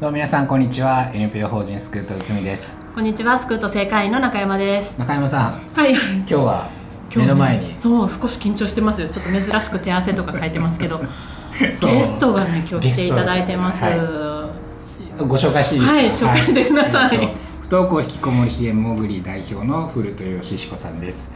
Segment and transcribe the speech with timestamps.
[0.00, 1.10] どうも皆さんこんにちは。
[1.12, 2.76] NPO 法人スクート内海です。
[2.94, 4.96] こんにちは、スクート正会員の中山です。
[4.98, 5.52] 中山さん。
[5.74, 5.92] はい。
[5.92, 6.70] 今日は
[7.16, 9.08] 目の前に、そう少し緊張してますよ。
[9.08, 11.00] ちょっと珍しく手汗とか書いてますけど、
[11.58, 13.84] ゲストがね今日来ていただいてます。
[13.84, 13.90] ゲ
[15.18, 16.30] スご紹介していいですか？
[16.30, 17.18] はい紹介してください。
[17.20, 21.32] えっと不登校引きこもり支援もぐり代表の古豊義彦さんです。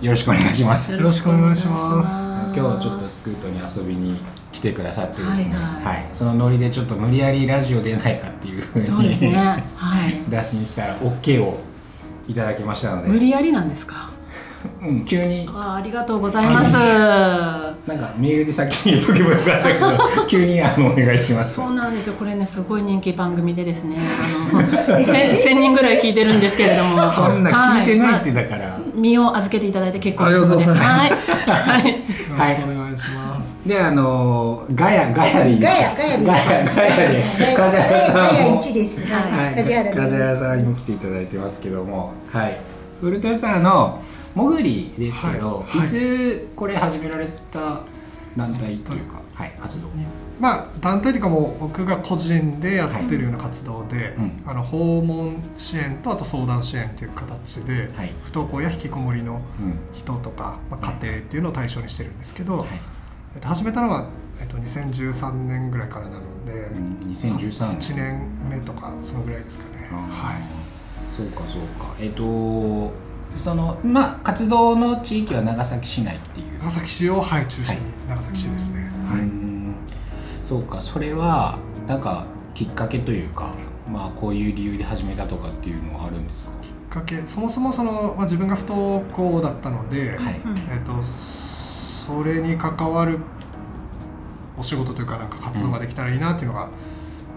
[0.00, 0.92] よろしくお願いします。
[0.92, 2.08] よろしくお願いします。
[2.58, 4.20] 今日ちょっとスクートに遊びに
[4.56, 9.32] 来てくださってですねはいはいそのノリでちょっと無理やりラジオ出ないかっていうふうにそうですね。
[9.34, 9.62] は
[10.08, 10.18] い。
[10.30, 11.60] 打診したら OK を
[12.26, 14.08] いただきましたので無理やりなんですか？
[14.82, 16.72] うん、急にあーありがとうございます。
[16.72, 22.14] なんかメールで先に言っとけばよかったけど 急にあのお願いしましたそうなんですよ。
[22.14, 31.82] これねすごい人気番組でですね、あの千千人ぐらい聞いてるんですけれども、そんな聞いてないってはだから、身を預けていただいて結構ですありがとうございますはい。
[32.36, 32.56] はい。
[32.96, 33.56] いします。
[33.66, 35.78] であのガヤガヤでいいですか？
[35.78, 37.22] ガヤガヤでいいガヤガヤで。
[37.56, 39.00] 梶原さんガヤも一です。
[39.06, 39.52] ははい。
[39.52, 39.56] い。
[39.56, 39.94] 梶原。
[39.94, 42.12] 梶原さんにも来ていただいてますけども。
[42.32, 42.58] はい。
[43.00, 44.02] 古豊さんあの
[44.34, 47.80] もぐりですけど、いつこれ始められた
[48.36, 49.88] 団体というか、はい活動。
[50.38, 54.42] まあ団体というかもう僕が個人でやってるような活動で、うん。
[54.46, 58.12] あの訪問支援とあと相談支援という形で、はい。
[58.24, 59.78] 不登校や引きこもりのうん。
[59.94, 62.68] 人とか、まあ、家庭っていうのを対象にしてるんですけど、はい。
[63.34, 64.08] えっと、始めたのは、
[64.40, 67.78] えっと、2013年ぐらいからなので、うん、2013年。
[67.78, 69.88] 1年目とかそのぐらいですかね。
[69.90, 70.66] はい。
[71.08, 71.94] そうかそうか。
[71.98, 72.92] えっ、と
[73.34, 76.58] そのまあ活動の地域は長崎市内っていう。
[76.62, 78.90] 長崎市を、はい、中心はいに長崎市ですね。
[79.08, 79.20] はい。
[79.20, 79.74] うん
[80.44, 81.58] そうかそれは
[81.88, 82.24] なんか
[82.54, 83.50] きっかけというか
[83.90, 86.50] まあこういう理由で始めたとかっていうのはあるんですか？
[86.62, 93.18] きっかけそもそもその、まあ、自分が不登校だったので、はい、うんえっとそれに関わる
[94.56, 96.70] お仕事というかなんか活動ができたらいいなっていうのが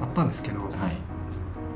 [0.01, 0.71] あったんですけど、はい。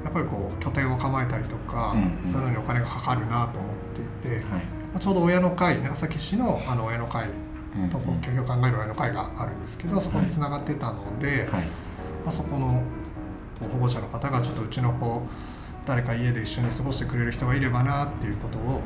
[0.04, 2.32] やっぱりこう拠点を構えたりとか、うんうん。
[2.32, 4.44] そういうのにお金がかかるなと思っていて、はい。
[4.44, 4.60] ま
[4.96, 7.30] あちょうど親の会長崎市のあの親の会
[7.76, 11.68] うんとこうを考える親の会があるんですけどそこにつながってたので、はい。
[12.26, 12.82] まあ、そこの
[13.60, 15.22] 保護者の方がちょっとうちの子
[15.86, 18.82] 誰か家で一緒に過ごしてくれる人がいればなっていうことを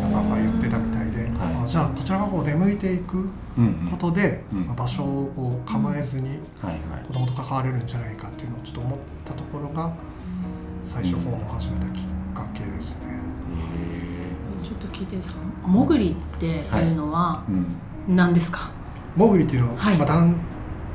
[0.00, 1.64] なんかまあ言ってたみたいで、はい。
[1.64, 3.28] あじゃあこちらがこう出向いていく
[3.58, 6.38] うんうんことで、うんまあ場所をこう構えずに
[7.06, 9.92] 子供と関われるんじゃないかっていうのをちょっと思ったところが
[10.84, 12.02] 最初訪問を始めたきっ
[12.34, 13.20] かけですね。
[14.06, 14.09] へ
[14.62, 15.40] ちょっと聞いていいですか？
[15.66, 16.58] もぐりってい
[16.92, 17.56] うのはーう
[18.12, 18.70] ん何ですか？
[19.16, 20.36] モグリっていうのは、はいまあ、団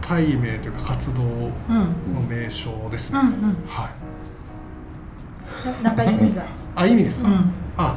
[0.02, 2.14] 体名というか活動うん。
[2.14, 3.20] の名称ですね。
[3.20, 5.84] うんうんはい。
[5.84, 6.44] なんか意味が。
[6.76, 7.28] あ意味ですか？
[7.28, 7.52] うん。
[7.78, 7.96] あ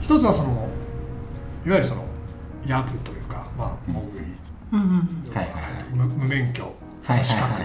[0.00, 0.68] 一つはその
[1.64, 2.02] いわゆるその
[2.66, 4.26] ヤブというかまあモグリ、
[4.72, 5.34] うんうん。
[5.34, 5.48] はい
[5.94, 6.72] 無無免許
[7.24, 7.62] 資格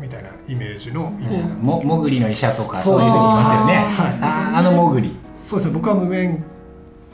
[0.00, 3.86] みたいなイメージの意味うんなんですももぐりの医者とかそういうふうに言いますよねはい
[4.20, 6.44] あーあのもぐりそうですね僕は無免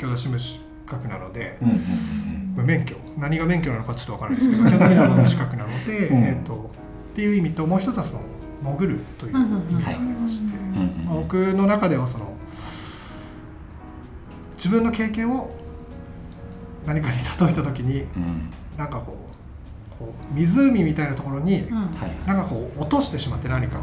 [0.02, 6.22] 許出し無資格なので、うんうんうん無免許何が免許なのかちょっとわからないですけど基本的には無資格なので、うん。
[6.22, 6.70] えっと
[7.12, 8.20] っていう意味ともう一つはその
[8.62, 12.32] 潜るという意味がありまして、うんうんうん僕の中ではその
[14.56, 15.50] 自分の経験を
[16.86, 18.52] 何かに例えた時にうん。
[18.76, 19.21] なんかこう
[20.34, 21.68] 湖みたいなところに
[22.26, 23.82] なんかこう落としてしまって何かを。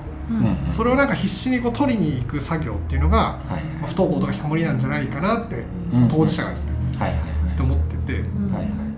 [0.71, 3.63] それをなんか必死にこう取りに行く作業っていうのが、はい。
[3.81, 5.91] まあ不登校とか引きこもりなんじゃないかなってうん。
[5.91, 7.53] その当事者がですね、はいはいはい。
[7.53, 8.23] って思ってて。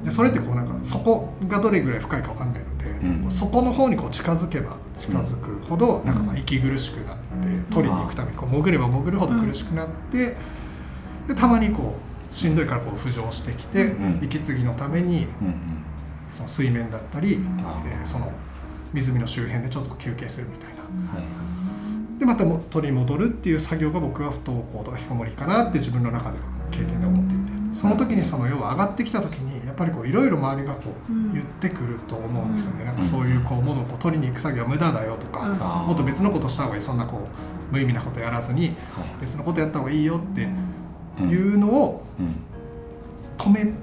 [0.03, 3.31] でそれってこうなんかそこがどれぐらい深いかわかんないので、うん。
[3.31, 7.21] そこの方にこう近づけば近づくほどなんかまあ息苦しくなって
[7.69, 10.35] 取りに行くためにこう潜れば潜るほど苦しくなって
[11.27, 11.95] でたまにこ
[12.29, 14.19] うしんどいからこう浮上してきてうん。
[14.23, 15.85] 息継ぎのためにうんうん
[16.31, 18.31] その水面だったり、あえーその
[18.93, 20.81] 湖の周辺でちょっと休憩するみたいな。
[21.15, 21.23] はい
[22.19, 27.37] でまたも取り戻るっていう作業が僕は不登校とか引きこもりかなって自分の中では経験で思ってい
[27.71, 31.33] てその時にその要は上がってきた時にやっぱりこういろいろ周りがこううん。
[31.33, 32.85] 言ってくると思うんですよね。
[32.85, 35.47] なんかそういうこう物をこう取りに行く作業は無駄だよとか、
[35.87, 37.27] もっと別のことした方がいいそんなこ
[37.71, 38.75] う無意味なことやらずにはい
[39.21, 40.47] 別のことやった方がいいよって
[41.21, 41.29] うん。
[41.31, 42.35] いうのをうん
[43.43, 43.73] 止める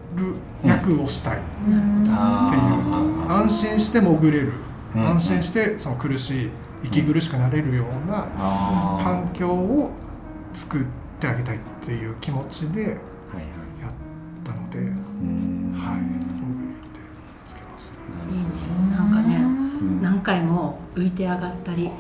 [0.65, 1.39] 役をしたい。
[1.39, 4.53] っていう安心して潜れる。
[4.95, 5.07] うん。
[5.09, 6.51] 安心してその苦しい
[6.85, 8.29] 息苦しくなれるような
[9.03, 9.91] 環境を
[10.55, 10.83] 作っ
[11.21, 13.45] てあげたいっていう気持ちでやはいはい。
[13.45, 14.91] ったので、はい、っ
[16.93, 17.01] て
[17.49, 18.33] つけました。
[18.33, 18.97] いいね。
[18.97, 20.03] なんかねうん。
[20.03, 21.91] 何回も浮いて上がったり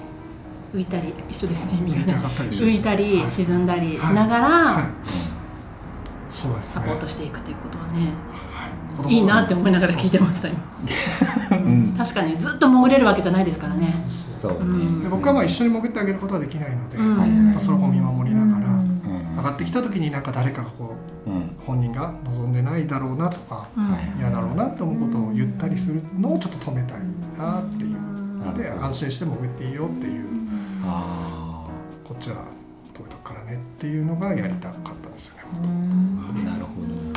[0.74, 2.14] 浮いたり一緒ですね意味がね
[2.50, 3.30] 浮いたりはい。
[3.30, 4.82] 沈んだりしながはい。
[4.82, 5.17] らそうですね。
[6.62, 8.12] サポートしていくということはね
[8.96, 10.58] 子供いいなって思いながら聞いてました今。
[11.52, 11.94] うん。
[11.96, 13.88] 確かにずっと潜れるわけじゃないですからね。
[14.24, 15.02] そうね、うん。
[15.02, 17.16] で僕はまあ一緒に潜ってあげることはできないので、うん。
[17.16, 19.36] はいまあそれをこう見守りながら、うん。
[19.36, 20.96] 上がってきた時になんか誰かがこ
[21.26, 21.56] ううん。
[21.66, 23.68] 本人が望んでないだろうなとか、
[24.18, 27.00] 嫌だろうなって思うことを言ったりするのをちょっと止めたい
[27.36, 27.98] なっていう
[28.38, 30.24] ので安心して潜っていいよっていう。
[30.84, 31.66] あ
[32.04, 32.57] こっちは
[32.98, 35.42] 止めとくからねっていうのがやりたかったんですよね。
[35.52, 37.07] あなるほど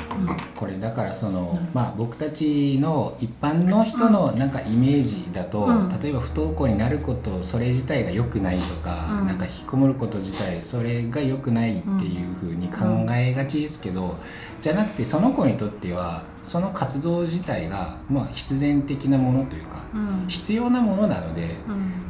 [0.56, 5.90] これだからその、まあ、僕たちの一般の人のなんかイメージだと、うん。
[6.02, 9.28] 例えば不登校になることそれ自体が良くないとか、うん。
[9.28, 14.18] なんか引きこもること自体それが良くないっていうふうに考えがちですけど、
[14.60, 20.28] じゃなくてその子にとってはその活動自体が、まあ、必然的なものというかうん。
[20.28, 21.56] 必要なものなので。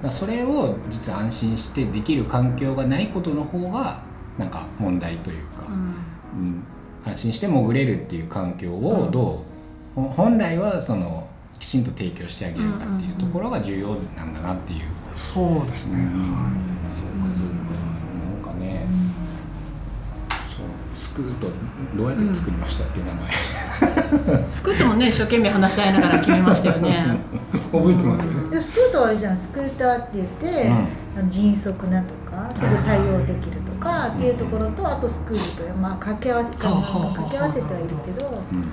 [0.09, 4.01] それを実は安心してできる環境がないことの方が
[4.37, 6.45] なんか問題というか、うん。
[6.45, 6.63] うん
[7.05, 9.43] 安心して潜れるっていう環境をど
[9.97, 11.27] う、ほ本来はその
[11.59, 14.81] きちんと提供してあげるかっていうところが重要なんだなっていう、
[15.15, 15.95] そうですね。
[15.95, 16.33] うん。
[16.33, 16.49] は
[16.89, 17.71] そうかそうか。
[18.43, 18.87] なんかね、
[20.55, 20.65] そう
[20.95, 21.49] スクート
[21.95, 23.31] どうやって作りましたっていう名前、
[24.53, 27.19] 服ってもね一生懸命話し合いながら決めましたよね。
[27.71, 29.37] 覚えてます、でスクートはあれじゃん。
[29.37, 30.87] スクーターって言って、うん。
[31.17, 38.71] あの迅速なとかすぐ対応できるとかっていうところとあとスクールというまあ掛け合わせ掛け合わせてはいるけどうん。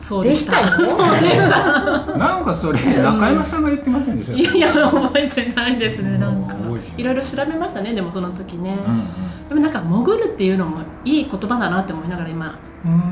[0.00, 0.60] そうでした。
[0.60, 2.18] でしたよそうでした。
[2.18, 6.18] なんかそれ中山さんが言ってませんでしたいや覚えてないですね。
[6.18, 6.56] なんか。
[6.96, 7.00] い。
[7.00, 8.94] いろいろ調べましたねでもその時ね、うん。
[8.94, 9.02] うん
[9.48, 12.58] でもなんか潜るっていうのもいい言葉だなって思いながら今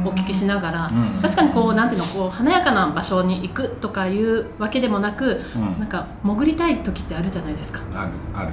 [0.06, 1.20] お聞きしながら、うん。
[1.20, 5.78] 確かにこうなんていうのこう華やかな場所に行くとかいうわけでもなく、うん。
[5.78, 7.80] なんか潜りたい時ってあるじゃないですか。
[7.94, 8.48] あるある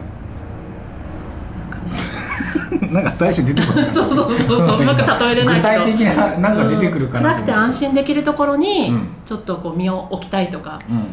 [2.91, 3.85] なんか大して出てこない。
[3.94, 4.81] そうそうそうそう。
[4.81, 5.85] うまく例えれないけど。
[5.85, 9.07] 具体的ななんか出てくるかな暗くて安心できるところに、うん。
[9.25, 11.03] ちょっとこう身を置きたいとかうんうんう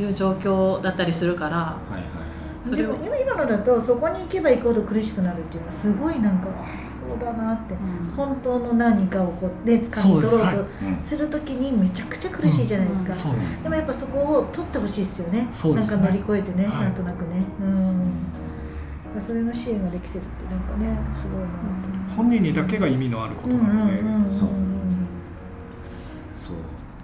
[0.00, 2.08] いう状況だったりするからはいはいはい。
[2.62, 8.12] それをでも今のだとそこに行けば行くほど苦しくなるっていうのはすごいなんかああそうだなって、うん。
[8.16, 11.00] 本当の何かをこうね掴み取ろうとうん。
[11.04, 13.62] するときにめちゃくちゃ苦しいじゃないですか、そうです。
[13.62, 15.48] でもやっぱそこを取ってほしいですよね。
[15.52, 15.96] そうですね。
[15.96, 16.82] なんか乗り越えてね、はい。
[16.84, 17.42] なんとなくね。
[17.60, 18.47] うん
[19.26, 21.46] それの支援ができてるってなんかねすごいな
[22.08, 23.98] と本人にだけが意味のあることなので、
[24.30, 24.48] そう
[26.46, 26.56] そう。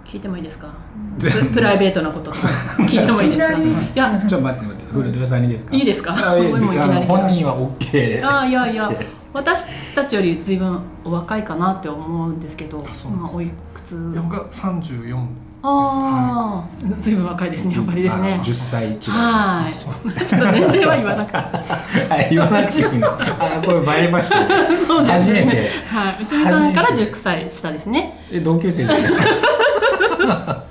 [0.03, 0.73] 聞いてもいいですか？
[1.19, 2.31] ププライベートなこと。
[2.87, 3.57] 聞いてもいいですか？
[3.57, 3.61] い
[3.95, 4.23] や。
[4.27, 4.93] ちょっと待って待って。
[4.93, 5.75] 古田さんにですか？
[5.75, 6.13] いいですか？
[6.15, 8.91] 本人は OK あいやいや。
[9.33, 13.91] 私たちより随分お若いかなって思うんですけどあそうなんですまあおいくつ？
[14.13, 15.25] いや僕が34
[15.67, 16.67] ああ、
[17.01, 18.33] 随分若いですねやっぱりですね。
[18.39, 19.09] あ10歳違いです。
[19.11, 20.25] はい。
[20.25, 21.37] ちょっと年齢は言わなくて
[22.07, 23.07] はい言わなくていいの。
[23.11, 24.39] あこれバレました。
[24.41, 24.47] ね
[24.85, 25.41] そうですね。
[25.41, 25.69] 初めて。
[25.87, 26.23] はい。
[26.23, 28.23] 内海さんから10歳下ですね。
[28.31, 29.25] え同級生じゃないですか。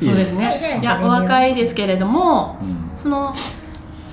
[0.00, 0.78] そうですいね。
[0.82, 2.90] いややお若いですけれどもうん。
[2.96, 3.34] その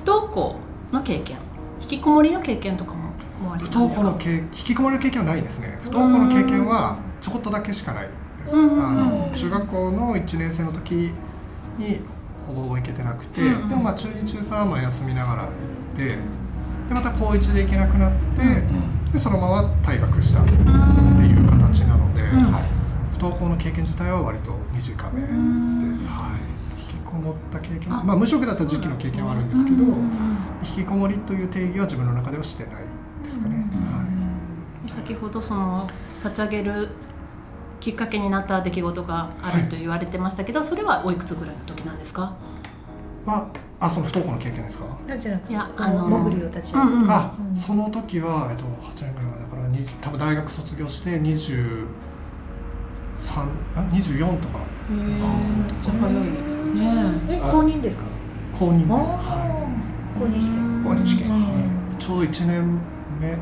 [0.03, 0.55] 不登校
[0.93, 1.37] の経験
[1.81, 2.99] 引きこもりの経験とかも
[3.43, 4.05] もあり不なんですか？
[4.05, 5.79] 登校の経引きこもりの経験はないですね。
[5.83, 8.03] 不登校の経験はちょこっとだけしかない。
[8.03, 11.11] です、うんあの中学校の1年生の時
[11.77, 11.99] に
[12.47, 15.51] ほぼ行けてなくて、うんうんでもまあ中2中3はまあ休みながら行っ
[15.95, 16.15] てで
[16.89, 22.63] また高1で行けなくなって、うんでそのまま退学したってうんいう形なので、うんはい。
[23.13, 26.37] 不登校の経験自体は割と短めんです、は
[26.77, 28.03] い、引きこもった経験あ。
[28.03, 30.11] まあ無職だった時期の経験はあるんですけどうん
[30.63, 32.83] 引きこもりという定義は自分の中ではしてない
[33.23, 34.09] ですかね、はい
[34.87, 35.87] 先ほどその
[36.23, 36.89] 立ち上げる
[37.79, 42.33] きっかけになった出来事があると言われてましたけど、それはおいくつぐらいの時なんですか、
[43.25, 47.55] まあ、あその不登校の経験ですか、いやこあのの潜りを立ち上げる、うんうんあうん。
[47.55, 51.87] その時は、えっと、8年ぐらい前だからに多分大学卒業して23
[53.75, 54.59] あ24とか。
[54.59, 55.17] へえめっ
[55.83, 56.81] ちゃ早いですね。
[57.29, 57.39] え。
[57.39, 58.05] 公認ですか？
[58.57, 59.05] 公認です、あは
[60.17, 61.29] あ公認して公認試験。
[61.99, 62.79] ちょうど1年
[63.19, 63.37] 目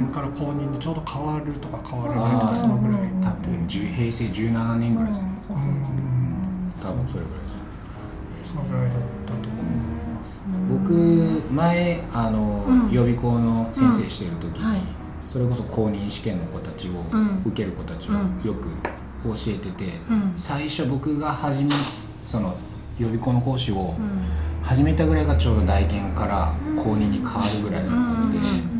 [0.00, 5.22] 体験から公認にちょうど変わるとか変わらないとかそのぐらい多分10平成17年ぐらいです。
[5.22, 7.60] ねうん多分それぐらいです。
[8.48, 8.92] そのぐらいだっ
[9.26, 10.30] たと思います。
[10.70, 12.90] 僕前あの、うん。
[12.90, 14.80] 予備校の先生してる時に、はい。
[15.30, 17.42] それこそ公認試験の子たちを、うん。
[17.44, 18.42] 受ける子たちをうん。
[18.42, 18.68] よく
[19.24, 20.34] 教えてて、うん。
[20.36, 21.70] 最初僕が初め
[22.26, 22.56] その
[22.98, 24.40] 予備校の講師をうん。
[24.62, 28.79] 始めたぐらいがちょうど大研から高2に変わるぐらいだったので、うん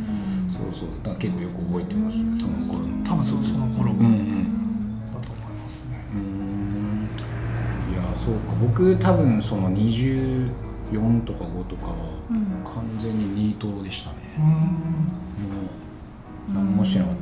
[0.51, 0.89] そうそう。
[1.05, 3.05] だ結構よく覚えてますその頃の。
[3.05, 5.13] 多分そうその頃うんうん。
[5.13, 7.09] だと思いますね、うーん。
[7.93, 8.55] いやそうか。
[8.61, 10.51] 僕多分その24
[11.25, 11.95] とか5とかは
[12.31, 12.65] うん。
[12.65, 14.45] 完全にニートでしたね、うん。
[14.45, 14.51] も
[16.49, 17.15] う何もしてなかっ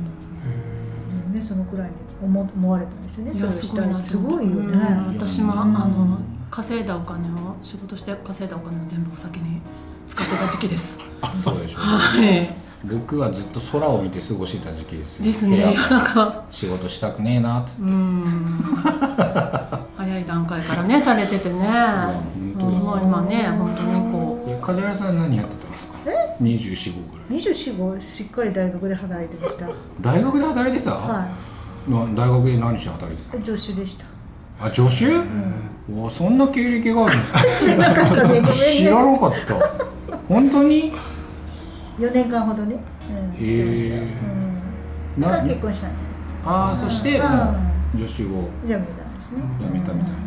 [1.33, 1.93] ねそのくらいに
[2.23, 3.39] 思思われたんですよね。
[3.39, 5.17] いやすごいなすごいよね、うん。
[5.17, 5.73] 私もあうん。
[5.73, 6.17] の
[6.49, 9.61] 稼いだお金を仕事して稼いだお金を全部お酒に
[10.07, 10.99] 使ってた時期です。
[11.21, 15.25] たそうでしょはい僕はずっと空を見て過ごしてた時期ですよ。
[15.25, 15.75] ですね。
[15.89, 18.45] なんか仕事したくねえなっつって、うん。
[19.97, 21.59] 早い段階からねされててね。
[21.67, 22.83] 本当です。
[22.83, 25.97] もう今ね本当にこえ梶原さん何やってたんですか
[26.41, 27.41] ？2425ぐらい。
[27.41, 29.67] 24号しっかり大学で働いてました。
[29.99, 31.27] 大学で働いてた、は
[31.87, 34.05] な大学で何して働いてい助手でした。
[34.59, 35.05] たあ助手、
[35.91, 38.41] うわそんな経歴があるんですか知らなかったね。
[38.77, 40.15] 知らなかった。
[40.29, 40.93] 本当に？
[41.99, 45.91] 4年間ほどね、うん、してましたよ、へうん、結婚したん
[46.45, 47.21] ああそして、
[47.97, 49.41] 助手を辞めたんですね。
[49.59, 50.17] 辞めたみたいな。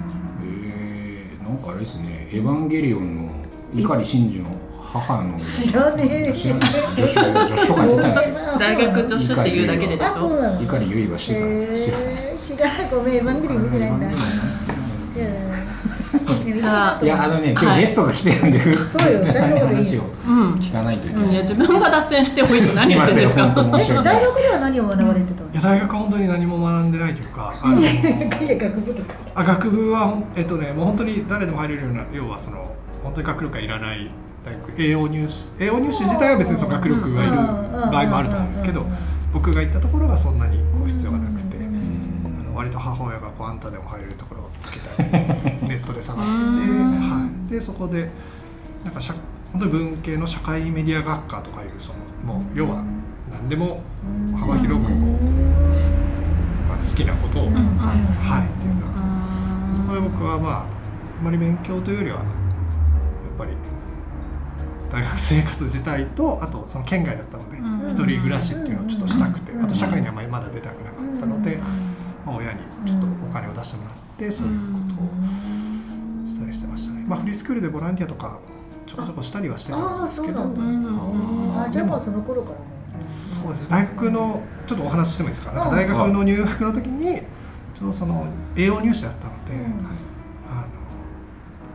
[0.45, 3.31] えー、なんかあれですね「エヴァンゲリオン」の
[3.75, 4.51] 碇シンジの
[4.81, 5.39] 母の。
[5.39, 6.33] 知らねえ。
[6.33, 8.37] 知らない助手助手とかやってたんですよ。
[8.61, 10.07] 大学助手っていうだけで碇
[10.59, 11.97] 結衣がしてたんですよ。
[11.97, 12.07] 知らない。
[12.13, 12.91] えー、知らない。
[12.91, 14.07] ごめんエヴァンゲリオン見てないんだ
[17.03, 17.75] いやあのね今はい。
[17.77, 19.23] 日ゲストが来てるんで、ふそう
[19.67, 21.23] 話をうん聞かないといけうん。
[21.25, 23.55] いない、や自分が脱線しておいて何言ってんですか大
[24.23, 27.93] 学では何を学ばれてたんいですかや大学は本当に何も学んでないというかあの いや
[28.57, 28.95] 学部。
[28.95, 32.59] とかあ学部はえっとねもう本当に誰でも入れるような要はその
[33.03, 34.11] 本当に学力がいらない
[34.45, 38.85] 大学栄養入試栄養入試自体は別にその学力がいる場合もあると思うんですけど
[39.33, 41.42] 僕が行ったところはそんなにこう必要がなく
[42.53, 45.11] の割と母親がこうあんたでも入れるところをつけたい
[45.69, 48.11] ネットで探してて、はい、でそこで
[48.85, 49.15] なんか社
[49.53, 51.93] 本当に文系の社会メディア学科とかいうそ
[52.27, 52.83] のもう要は
[53.31, 53.83] 何でも
[54.39, 55.25] 幅広くこう、
[56.69, 58.47] まあ、好きなことを、はいはい。
[58.47, 59.75] っていうような。
[59.75, 60.65] そこで僕はまあ
[61.19, 62.25] あんまり勉強というよりはやっ
[63.39, 63.53] ぱり
[64.91, 67.91] 大学生活自体とあとその県外だったのでうん。
[67.91, 71.59] 一人暮らしっていうのをちょっとしたくてあと社会にあんまりまだ出たくなかったので、
[72.25, 77.05] まあ、親にちょっとお金を出してもらってそういうことをしたりしてましたね。
[77.07, 78.39] まあ、フリースクールでボランティアとか
[78.87, 80.91] ちょこちょこしたりはしてたんですけどああそうなんだ。
[80.91, 82.57] うんあじゃあもうその頃から。
[82.57, 82.63] ね
[83.09, 83.67] そうですね。
[83.71, 85.53] 大学のちょっとお話ししてもいいですか？
[85.53, 87.21] なんか大学の入学の時に
[87.75, 88.27] ちょうどその
[88.57, 89.61] 栄養入試だったので、うん。
[89.61, 89.73] あの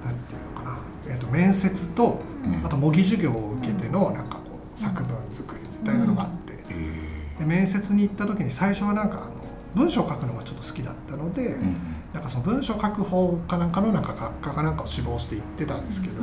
[0.05, 0.77] なんていうのかな、
[1.07, 2.65] えー、と面接とうん。
[2.65, 4.41] あと模擬授業を受けてのなんかこ
[4.77, 9.36] う作文作りみたいなのがあって、えで面接に行った時に最初はなんかあの
[9.77, 11.77] 文章を書くのがちょっと好きだったので、ーうん。
[12.13, 16.15] なんかその文章を書く方かなんかのなんか学科かなんかを志望して行ってたんですけど、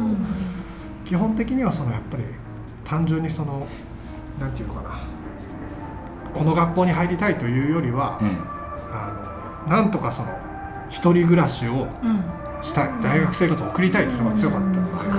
[1.04, 2.24] 基本的にはそのやっぱり
[2.84, 3.66] 単純にその
[4.40, 5.00] なんていうのかな
[6.32, 8.54] この学校に入りたいというよりは、うん。
[8.92, 10.28] あのなんとかその
[10.90, 12.24] 一人暮らしをうん
[12.64, 15.10] したい大学生活を送りたいっていうのが強かったのかる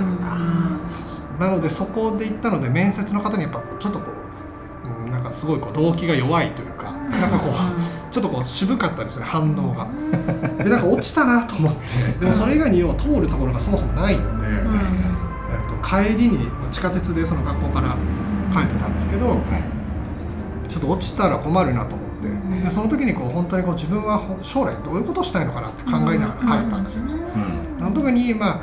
[1.38, 4.06] ななのでそこで行ったので面接の方にやっぱちょっとこ
[4.84, 9.86] う、うん、なんかすごいこう動機が弱いというかなんかこうちょっとこう渋かったですね反応が。
[10.64, 11.80] でなんか落ちたなと思って。
[12.18, 17.94] でもそれ以外に要は通るところがそもそもないので、えっと帰りに地下鉄でその学校から
[18.54, 19.38] 帰ってたんですけど、はい。
[20.66, 27.12] ちょっと落ちたら困るなと思って、でその時にこう本当にこう自分はほ将来どういうことをしたいのかなって考えながら帰ったんですよね。
[27.12, 27.16] う
[27.82, 27.84] ん。
[27.84, 28.62] あの時に、ま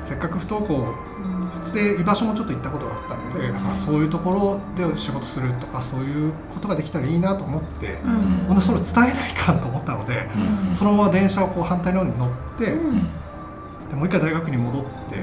[0.00, 0.94] せっかく不登校
[1.74, 4.30] で居場所もちょっと行ったことがあっで、なんかそういうとこ
[4.76, 8.12] ろで仕事するとかそういうことができたらいいなと思って、うん。
[8.48, 10.28] ほんでそれを伝えないかんと思ったので、
[10.68, 10.74] うん。
[10.74, 12.90] そのまま電車をこう反対の方に乗って、うん。
[12.90, 13.08] うん
[13.92, 15.22] でもう一回大学に戻って、は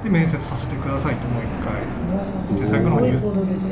[0.00, 0.04] い。
[0.04, 3.62] で面接させてくださいってもう一回で大学の方に言って。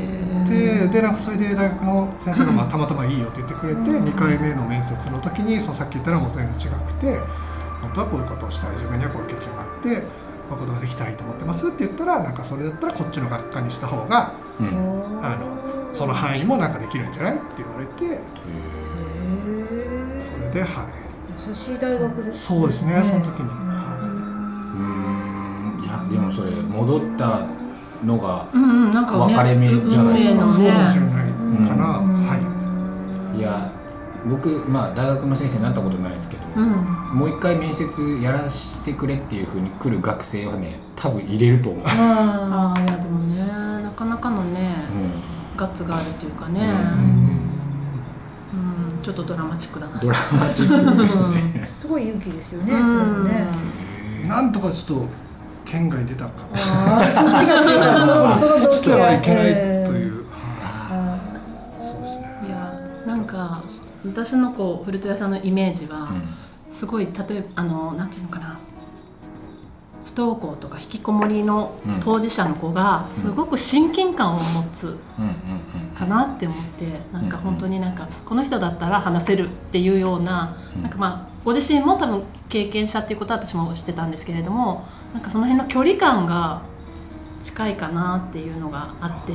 [0.51, 7.17] ででなんかそれで大学の先生がまあたまたまいいよって言ってくれて2回目の面接の時にそのさっき言ったのはもう全然違くて
[7.81, 8.71] 本当はこういうことをしたい。
[8.71, 10.03] 自分にはこういう経験があって
[10.51, 15.19] こういうことができたらいいと思ってますって言ったらなんかそれだったらこっちの学科にした方がうん。
[15.23, 18.19] あのその範囲もなんかできるんじゃないって言われて。
[20.19, 20.69] それではい。
[21.49, 23.97] 優しい大学ですそうですねその時に、うんは
[24.75, 25.83] うーん。
[25.83, 27.47] いやでもそれ戻った
[28.05, 30.35] のがうんうんなんかね分かれ目じゃないですか。
[30.35, 30.73] い、そう運命のね。
[30.73, 32.01] かもしれないかな、
[34.25, 36.71] 僕まあ大学の先生になったことないですけど、うん。
[37.13, 43.41] もう一回面接やらしてくれっていうふうに来る学生はね多分入れると思う、あああいやでもね。
[43.83, 45.57] なかなかのねうん。
[45.57, 46.67] ガッツがあるというかね、うん。
[48.53, 49.01] うん。
[49.03, 49.99] ちょっとドラマチックだな。
[49.99, 51.69] ドラマチックですね。
[51.77, 53.23] ーすごい勇気ですよね、うん。
[53.25, 53.45] ね。
[54.27, 55.05] なんとかちょっと
[55.65, 57.83] 県外出たかああそっちが強い。
[58.05, 59.80] そのその動機してはがいけないとう
[64.05, 66.11] 私のこう古戸屋さんのイメージは、
[66.71, 68.59] すごい例えばあのなんていうのかな。
[70.03, 74.97] 不登校とか引きこもりの当事者の子がすごく親近感を持つ
[75.97, 80.81] かなって思ってなんか本当になんかこの人だったら話せるっていうようなうん。
[80.83, 86.61] なんかまあご自身も多分経験者っていうことは私もしてたんですけれどもなんかその辺の距離感が
[87.41, 89.33] 近いかなっていうのがあって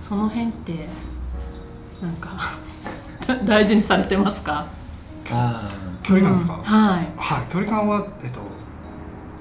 [0.00, 0.88] その辺って
[2.02, 2.30] なんか
[3.44, 4.66] 大事にされてますか？
[5.30, 5.70] あ
[6.02, 7.08] 距離感ですか、うんはい。
[7.16, 8.40] はい距離感はえっと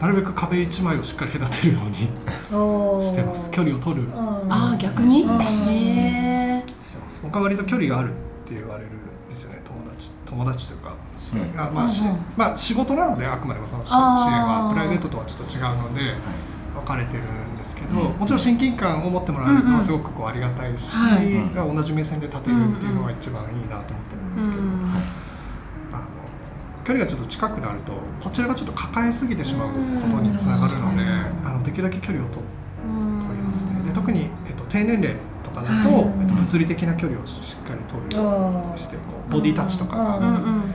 [0.02, 3.50] なるべく壁一枚をしっかり隔てるようにしてます。
[3.52, 4.04] 距離を取る。
[4.04, 4.10] う
[4.48, 4.52] ん。
[4.54, 5.24] ああ逆に？
[5.24, 5.42] うん。
[5.42, 7.20] へえしてます。
[7.24, 8.14] 僕は割と距離があるっ
[8.48, 9.62] て言われるんですよね。
[9.66, 11.42] 友達友達というかそれ。
[11.56, 12.18] が、まあしうんうん。
[12.36, 14.70] まあ、仕事なのであくまでもその支支援は。
[14.72, 16.16] プライベートとはちょっと違うのでーはい。
[16.76, 17.26] 分かれてるん
[17.58, 18.18] ですけど、うん。
[18.18, 20.92] もちろん親近感を持ってもらえるのはすごくこうありがたいし、
[21.56, 24.62] 同じ目線で立てるっていうのが一番いいなと思ってるんですけど、
[25.94, 26.08] あの
[26.86, 29.74] 距離がちょっと近くなるとこちらがちょっと抱えすぎてしまうこ
[30.18, 31.48] とにつながるので、うん。
[31.48, 32.42] あのできるだけ距離を取
[32.86, 33.72] うん取りますね。
[33.88, 36.04] で特に、えっと、低年齢とかだと、はい。
[36.22, 40.74] えっと、物理的な距離をしっかり取るようにしてこうボディタッチとかがうんうんうん。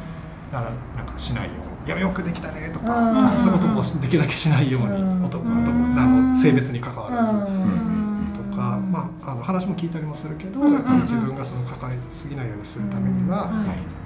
[0.53, 3.25] ならなんかしないように「いやよくできたね」とか、うん。
[3.25, 5.25] はいそういうこともできるだけしないように、うん。
[5.25, 5.63] 男うん。
[5.63, 7.33] 男あの性別に関わらず。
[7.33, 8.27] うん。
[8.35, 10.73] とか、まあ、あの話も聞いたりもするけど、うん。
[10.73, 13.51] やっぱり自分がその抱えすぎないようにするためには、はい。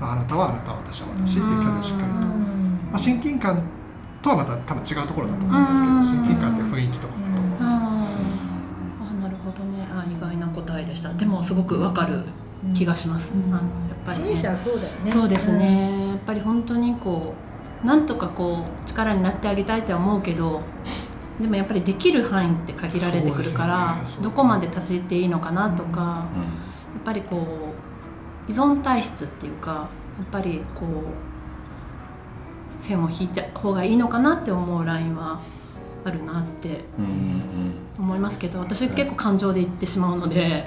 [0.00, 2.26] まあ、あなたはあなた私は私っていう距離をしっかりと、ま
[2.94, 3.58] あ、親近感
[4.22, 6.04] とはまた多分違うところだと思うんですけど、うん。
[6.04, 8.08] 親近感って雰囲気とかだと思う、あ
[9.20, 9.86] なるほどね。
[9.92, 11.12] あ意外な答えでした。
[11.12, 12.24] でもすごくわかる
[12.74, 13.54] 気がします、うん。
[13.54, 15.10] あのやっぱり、ね、そうだよね。
[15.10, 17.55] そうですね、やっぱり本当にこう
[17.86, 20.60] なんとかこう力になってあげたいとは思うけど
[21.40, 24.22] でもやっぱりできる範囲って限られてくるから、ね。
[24.22, 26.26] どこまで立ち入っていいのかなとか、
[26.94, 27.36] やっぱりこ
[28.48, 35.40] う依存体質っていうかやっぱりこう線を引いた方がいいのかなって思うラインは
[36.04, 37.74] あるなってうんうんうん。
[37.98, 40.66] 思いますけど私結構感情で言ってしまうので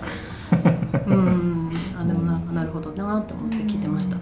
[1.08, 1.71] うん。
[1.99, 4.17] あでもなんかなるほどなと思って聞いてました。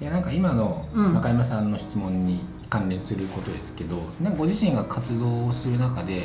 [0.00, 1.14] いやなんか今のうん。
[1.14, 6.22] 中山さんの質問に関連することですけど、なんかご自身が活動をする中で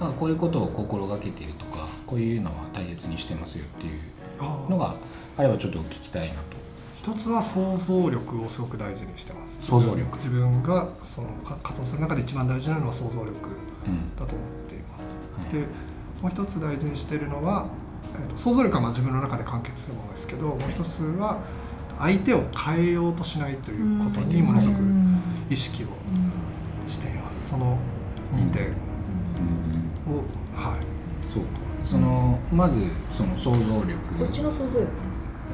[0.00, 4.00] なんかこういうことを心がけているとかこういうのは大切にしてますよっていう
[4.40, 4.94] あのが
[5.36, 6.40] あればちょっと聞きたいなと。
[6.96, 9.66] 一つは想像力をすごく大事にしてます。
[9.66, 10.16] 想像力。
[10.16, 13.30] 自分がそのか活動する中で一番大事なのは想像力
[13.86, 15.02] うんだと思っています。
[15.36, 15.66] はいで
[16.22, 17.66] もう一つ大事にしているのは、
[18.14, 21.38] えーと想像力はまあ自分の中で完結するものですけどもう一つは
[21.98, 24.80] 相手を変えようとしないということにものすごく
[25.50, 25.88] 意識を
[26.86, 27.50] しています。
[27.50, 27.78] その
[28.34, 30.62] 2点を、うん。
[30.62, 31.26] はい。
[31.26, 31.48] そうか。
[31.84, 32.80] そのまず
[33.10, 33.94] その想像力。
[34.18, 34.88] こっちの想像力。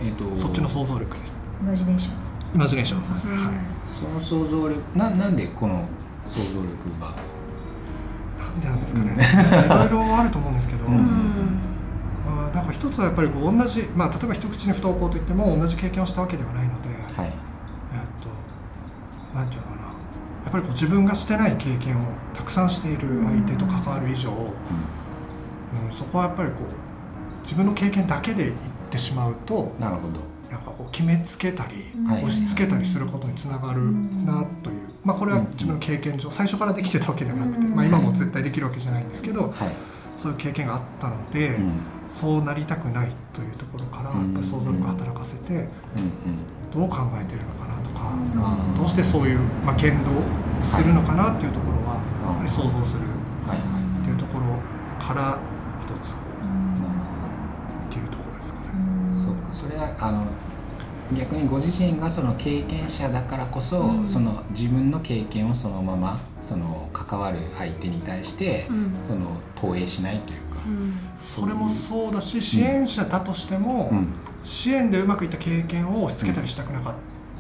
[0.03, 1.35] えっ、とそっちの想像力です。
[1.63, 2.15] イマジネーション。
[2.55, 3.01] イマジネーション。
[3.01, 3.55] はい。
[3.87, 5.87] その想像力ななんでこの
[6.27, 7.15] 想像力が？
[8.39, 11.74] なんでなんですかね、いろいろあると思うんですけど、うん
[12.55, 17.27] なんか一つはやっぱりこう同じ、まあ、例えば一口に不登校といっても同じ経験をしたわけではないので、はい。
[17.27, 17.33] えっ
[18.23, 18.29] と
[19.37, 19.83] なんていうのかな。
[20.45, 22.03] やっぱりこう自分がしてない経験を
[22.35, 28.57] たくさんしている相手と関わる以上、うん、そこはやっぱりこう自分の経験だけで言っ
[28.91, 30.35] てしまうとなるほど。
[30.51, 32.25] なんかこう決めつけたり、はい。
[32.25, 33.81] 押し付けたりすることにつながる
[34.25, 39.73] なという、まあ、これは自分の経験上最初からできてたわけではなくて、まあ、今も絶対できるわけじゃないんですけどはい、
[40.17, 41.73] そういう経験があったので、うん。
[42.09, 45.69] そうなりたくないというところからやっぱり想像力を働かせてうんうん。
[46.71, 48.13] どう考えてるのかなとか、
[48.77, 50.11] どうしてそういう、まあ、言動
[50.63, 52.03] するのかなっていうところはや
[52.35, 54.59] っぱり想像するっていうところ
[54.99, 55.39] から
[55.81, 56.19] 一つこ
[56.83, 56.99] なる
[57.87, 58.67] うっていうところですかね。
[59.23, 59.55] そうか。
[59.55, 60.27] それはあの
[61.13, 64.09] 逆にご自身がその経験者だからこそ、うん。
[64.09, 68.93] その自分の経験をそのままその関わる相手に対して、うん。
[69.07, 70.99] その投影しないというか、うん。
[71.19, 74.07] それもそうだし支援者だとしても、うん。
[74.43, 76.95] 支援でうまくいった経験を押し付けたりしたくなかっ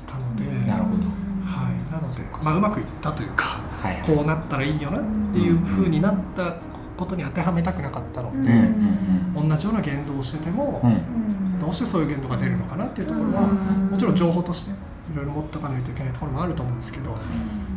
[0.06, 1.02] たので、なるほど。
[1.44, 4.16] はい、なのでまあ、うまくいったというかはいはい。
[4.16, 6.56] こうなったらいいよなっていうふうになった
[6.96, 8.30] ことに当てはめたくなかったの。
[8.44, 9.34] で、うん。
[9.36, 9.48] うん。
[9.48, 10.90] 同じような言動をしてても、うん。
[10.90, 11.33] うん
[11.64, 13.88] どうしてそういう言動が出るのかなっていうところは、うん。
[13.90, 14.74] もちろん情報としてい
[15.16, 17.20] ろいろ持っておかないといけないところもあると思うんですけどやっ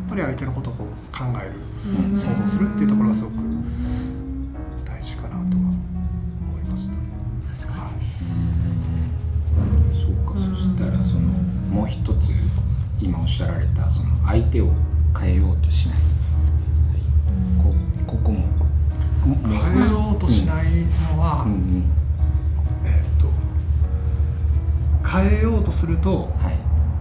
[0.10, 1.54] ぱり相手のことをこう考える
[1.86, 3.34] うん想像するっていうところがすごく
[4.86, 5.60] 大事かなとは思
[6.60, 6.90] いまし
[7.56, 7.68] た。
[7.68, 8.08] 確かにね。
[9.94, 11.22] そうか、そしたらその
[11.72, 12.34] もう一つ
[13.00, 14.70] 今おっしゃられたその相手を
[15.18, 15.98] 変えようとしない
[25.78, 26.58] すると、はい。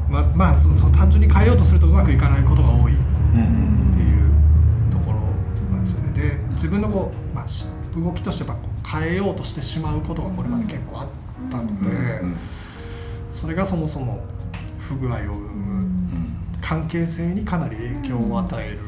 [0.09, 2.97] ままあそそ単純に変えようとするとうまくいかないことが多いっ
[3.35, 5.19] うんうんていうところ
[5.75, 6.13] なんですよね。
[6.13, 11.09] で自分のこう、まあ、し動きとしてやっぱ変えようとしてしまうことがこれまで結構あっ
[11.51, 12.37] たので、うん
[13.33, 14.25] それがそもそも
[14.79, 16.37] 不具合を生むうん。
[16.63, 18.79] 関係性にかなり影響を与える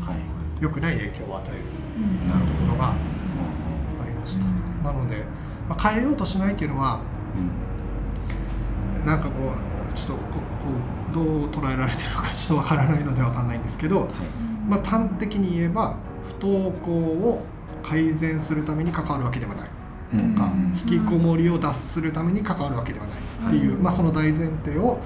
[0.00, 0.16] はい。
[0.62, 1.62] 良くない影響を与える
[2.46, 2.92] ところがあ
[3.98, 4.44] ほりました。
[4.84, 5.24] なので、
[5.68, 7.00] まあ、変えようとしないっていうのは
[9.08, 10.68] なんかこうちょっとここ
[11.10, 14.10] うどう捉えられてるのかちょっとわからないのでわかんないんですけど、はい。
[14.68, 15.96] まあ、端的に言えば
[16.38, 17.42] 不登校を
[17.82, 19.68] 改善するために関わるわけではない。
[20.12, 20.78] うんとか、うん。
[20.78, 24.98] 引きこもりを脱するために関わるわけではないっていう、まあ、その大前提を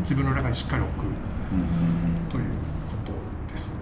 [0.00, 3.12] 自分の中にしっかり置くうんということ
[3.52, 3.76] ですね。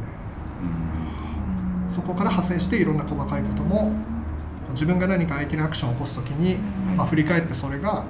[1.88, 3.92] うんそこから派生していろんな細かいことも
[4.72, 6.56] 自分が何か相手にアクションを起こす時に、
[6.96, 8.04] まあ、振り返ってそれが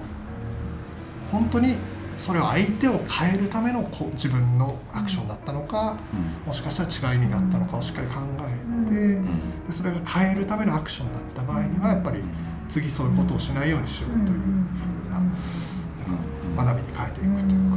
[1.33, 1.77] 本当に
[2.19, 5.97] それを相手を変えるためのこう自分のアクションだったのか
[6.47, 8.14] もしかしたら違う意味があったのかをしっかり考
[8.91, 9.25] えてうん。
[9.67, 12.21] でそれが変えるためのアクションだった場合にはやっぱり
[12.69, 15.31] 次そういうことをしないようにしようというふうななん。
[16.57, 17.77] か学びに変えていくというか。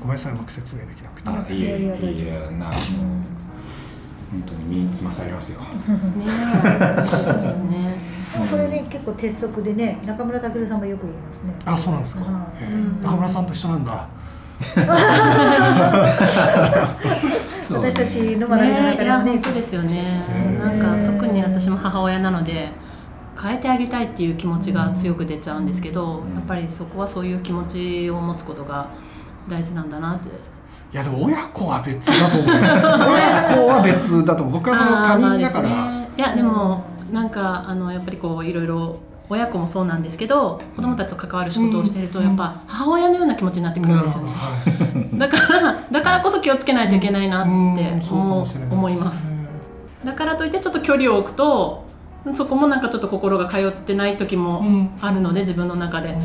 [0.00, 1.28] ごめんなさいうまく説明できなくて。
[1.28, 2.66] あいえいえいえな
[4.32, 5.60] 本当に身につまされますよ。
[6.18, 6.26] ね
[7.08, 7.46] そうです
[8.50, 11.54] これね結構鉄則でね中村武さんもよく言いますね。
[11.64, 12.22] あそうなんですか、
[13.02, 14.08] 中村さんと一緒なんだ。
[17.70, 20.24] 私たちの学びの中でもね本当ですよね。
[20.28, 22.70] へなんか特に私も母親なので
[23.40, 26.34] 変えてあげたいっていう気持ちが強く出ちゃうんですけど、うん。
[26.34, 28.88] やっぱりそこはそういう気持ちを持つことが
[29.48, 30.28] 大事なんだなって。
[30.28, 30.30] い
[30.92, 32.50] やでも親子は別だと思う。
[33.12, 34.54] 親子は別だと思う。
[34.54, 36.08] 僕はその他人だから、ね。
[36.16, 38.98] いやでもなんかあのやっぱりこういろいろ
[39.28, 42.24] 親子もそうなんですけど子供たちと関わる仕事をしているとうん。
[42.26, 44.30] やっぱ母親のような気持ちになってくるんですよね。
[44.32, 48.02] はいだからだからこそ気をつけないといけないなってうん。
[48.02, 48.72] そうか思い。
[48.72, 49.30] 思います。
[50.04, 51.84] だからといってちょっと距離を置くと
[52.34, 54.90] そこもなんかちょっと心が通ってない時もうん。
[55.00, 56.16] あるので自分の中で。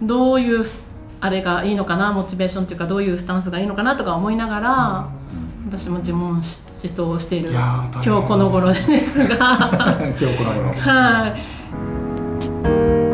[0.00, 0.06] うん。
[0.06, 0.64] どういう
[1.20, 7.50] あれがいいのかなモチベーションというかどういうスタンスがいいのかなとか思いながらうん私も自問自答している。
[7.50, 9.36] 今日この頃ですが。
[10.20, 10.72] 今日この頃。
[10.74, 11.34] は
[13.10, 13.13] い